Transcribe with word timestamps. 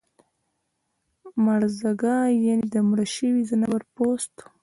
مړزګه 1.43 2.15
یعنی 2.45 2.65
د 2.73 2.75
مړه 2.87 3.05
شوي 3.15 3.41
ځناور 3.49 3.81
پوست 3.93 4.35